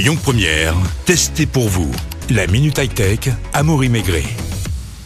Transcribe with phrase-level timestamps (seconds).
[0.00, 0.74] Lyon Première,
[1.04, 1.90] testez pour vous.
[2.30, 3.18] La Minute High Tech,
[3.52, 4.24] Amaury Maigret.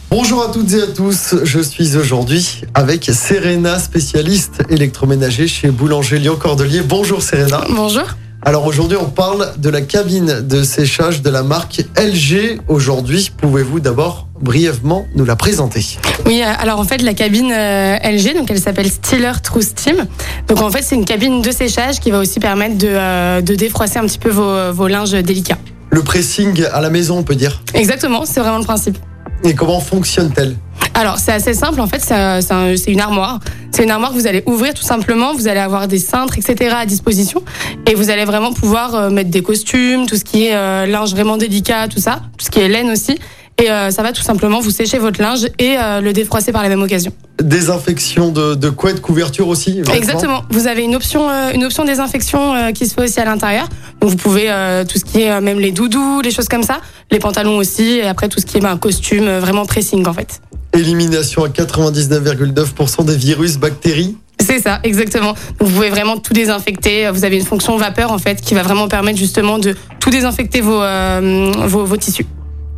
[0.09, 6.17] Bonjour à toutes et à tous, je suis aujourd'hui avec Serena, spécialiste électroménager chez Boulanger
[6.17, 6.79] Lyon Cordelier.
[6.79, 7.65] Bonjour Serena.
[7.69, 8.05] Bonjour.
[8.47, 12.61] Alors aujourd'hui on parle de la cabine de séchage de la marque LG.
[12.67, 15.83] Aujourd'hui, pouvez-vous d'abord brièvement nous la présenter?
[16.27, 20.05] Oui, euh, alors en fait la cabine euh, LG, donc elle s'appelle Stiller True Steam.
[20.47, 23.55] Donc en fait c'est une cabine de séchage qui va aussi permettre de, euh, de
[23.55, 25.57] défroisser un petit peu vos, vos linges délicats.
[25.89, 27.63] Le pressing à la maison on peut dire?
[27.73, 28.99] Exactement, c'est vraiment le principe.
[29.43, 30.55] Et comment fonctionne-t-elle?
[30.97, 33.39] Alors c'est assez simple en fait, c'est un- c'est un- c'est une armoire.
[33.71, 36.73] C'est une armoire que vous allez ouvrir tout simplement, vous allez avoir des cintres, etc.
[36.77, 37.43] à disposition
[37.85, 41.11] et vous allez vraiment pouvoir euh, mettre des costumes, tout ce qui est euh, linge
[41.11, 43.19] vraiment délicat, tout ça, tout ce qui est laine aussi.
[43.61, 46.61] Et euh, ça va tout simplement vous sécher votre linge et euh, le défroisser par
[46.63, 47.11] la même occasion.
[47.41, 50.41] Désinfection de, de couettes, couverture aussi Exactement.
[50.49, 53.67] Vous avez une option, euh, une option désinfection euh, qui se fait aussi à l'intérieur.
[54.01, 56.79] Donc vous pouvez euh, tout ce qui est même les doudous, les choses comme ça,
[57.11, 60.41] les pantalons aussi, et après tout ce qui est ben, costume, vraiment pressing en fait.
[60.75, 64.17] Élimination à 99,9% des virus, bactéries.
[64.39, 65.33] C'est ça, exactement.
[65.59, 67.09] Donc, vous pouvez vraiment tout désinfecter.
[67.09, 70.61] Vous avez une fonction vapeur en fait qui va vraiment permettre justement de tout désinfecter
[70.61, 72.25] vos, euh, vos, vos tissus.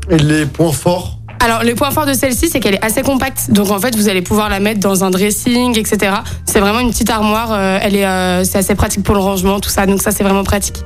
[0.10, 1.18] Et les points forts?
[1.40, 3.52] Alors, le point fort de celle-ci, c'est qu'elle est assez compacte.
[3.52, 6.16] Donc, en fait, vous allez pouvoir la mettre dans un dressing, etc.
[6.46, 7.52] C'est vraiment une petite armoire.
[7.52, 9.86] euh, elle est, euh, c'est assez pratique pour le rangement, tout ça.
[9.86, 10.78] Donc, ça, c'est vraiment pratique.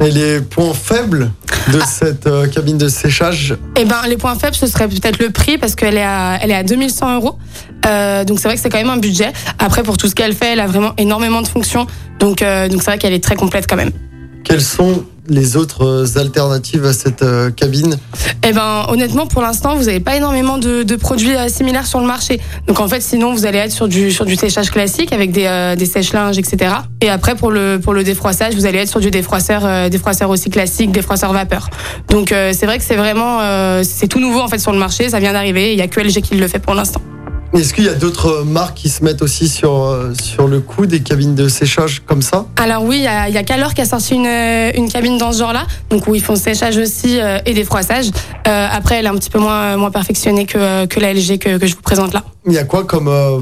[0.00, 1.30] Et les points faibles
[1.72, 5.30] de cette euh, cabine de séchage Eh ben, les points faibles, ce serait peut-être le
[5.30, 7.38] prix parce qu'elle est à, elle est à 2100 euros.
[7.86, 9.32] Euh, donc c'est vrai que c'est quand même un budget.
[9.58, 11.86] Après, pour tout ce qu'elle fait, elle a vraiment énormément de fonctions.
[12.18, 13.90] Donc, euh, donc c'est vrai qu'elle est très complète quand même.
[14.44, 17.96] Quelles sont les autres euh, alternatives à cette euh, cabine
[18.46, 22.06] Eh ben, honnêtement, pour l'instant, vous n'avez pas énormément de, produits euh, similaires sur le
[22.06, 22.40] marché.
[22.66, 25.74] Donc en fait, sinon, vous allez être sur du sur du séchage classique avec des,
[25.76, 26.74] des sèche-linges, etc.
[27.00, 30.50] Et après, pour le pour le défroissage, vous allez être sur du défroisseur défroisseur aussi
[30.50, 31.68] classique, défroisseur vapeur.
[32.08, 33.40] Donc c'est vrai que c'est vraiment
[33.82, 35.10] c'est tout nouveau en fait sur le marché.
[35.10, 35.72] Ça vient d'arriver.
[35.72, 37.00] Il y a que LG qui le fait pour l'instant.
[37.56, 40.84] Est-ce qu'il y a d'autres marques qui se mettent aussi sur, euh, sur le coup
[40.84, 42.44] des cabines de séchage comme ça?
[42.56, 44.90] Alors oui, il y a, il y a Calor qui a sorti une, euh, une
[44.90, 48.08] cabine dans ce genre-là, donc où ils font séchage aussi euh, et défroissage.
[48.46, 51.56] Euh, après, elle est un petit peu moins moins perfectionnée que, que la LG que,
[51.56, 52.24] que je vous présente là.
[52.46, 53.40] Il y a quoi comme euh,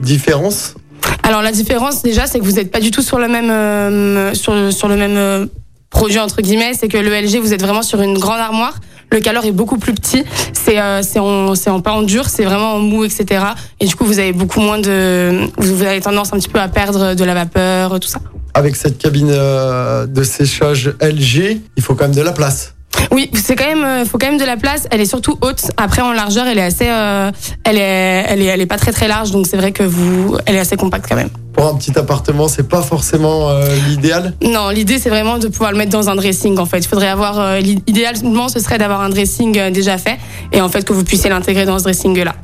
[0.00, 0.74] différence?
[1.22, 4.72] Alors la différence déjà, c'est que vous n'êtes pas du tout sur le même sur,
[4.72, 5.48] sur le même
[5.90, 6.72] produit entre guillemets.
[6.72, 8.74] C'est que le LG, vous êtes vraiment sur une grande armoire.
[9.12, 10.24] Le Calor est beaucoup plus petit.
[10.52, 13.44] C'est euh, c'est en en pas en dur, c'est vraiment en mou, etc.
[13.80, 16.68] Et du coup, vous avez beaucoup moins de vous avez tendance un petit peu à
[16.68, 18.20] perdre de la vapeur, tout ça.
[18.54, 22.74] Avec cette cabine euh, de séchage LG, il faut quand même de la place.
[23.12, 24.86] Oui, c'est quand même, euh, faut quand même de la place.
[24.90, 25.62] Elle est surtout haute.
[25.76, 27.30] Après, en largeur, elle est assez, euh,
[27.64, 29.30] elle est, elle est, elle est pas très très large.
[29.30, 31.30] Donc c'est vrai que vous, elle est assez compacte quand même.
[31.52, 34.34] Pour un petit appartement, c'est pas forcément euh, l'idéal?
[34.42, 36.58] Non, l'idée c'est vraiment de pouvoir le mettre dans un dressing.
[36.58, 40.18] En fait, il faudrait avoir, euh, idéalement, ce serait d'avoir un dressing déjà fait
[40.52, 42.34] et en fait que vous puissiez l'intégrer dans ce dressing là.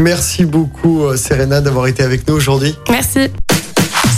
[0.00, 2.74] Merci beaucoup Serena d'avoir été avec nous aujourd'hui.
[2.88, 3.28] Merci.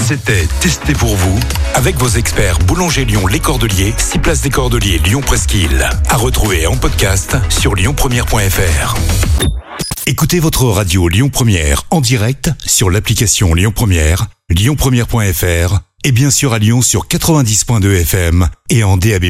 [0.06, 1.40] C'était Testez pour vous
[1.74, 5.88] avec vos experts Boulanger Lyon Les Cordeliers, 6 places des Cordeliers Lyon Presqu'île.
[6.10, 8.96] À retrouver en podcast sur lyonpremière.fr.
[10.06, 16.52] Écoutez votre radio Lyon Première en direct sur l'application Lyon Première, lyonpremière.fr et bien sûr
[16.52, 19.24] à Lyon sur 90.2 FM et en DAB+.